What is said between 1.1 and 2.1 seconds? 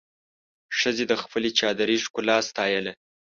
خپلې چادري